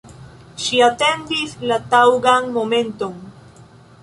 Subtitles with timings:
[0.67, 3.17] Ŝi atendis la taŭgan momenton.